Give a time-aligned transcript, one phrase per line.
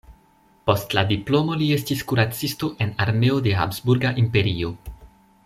[0.69, 4.75] Post la diplomo li estis kuracisto en armeo de Habsburga Imperio.